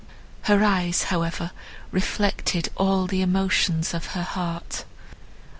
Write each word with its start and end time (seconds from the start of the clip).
Her 0.49 0.63
eyes, 0.63 1.03
however, 1.03 1.51
reflected 1.91 2.69
all 2.75 3.05
the 3.05 3.21
emotions 3.21 3.93
of 3.93 4.07
her 4.17 4.23
heart. 4.23 4.83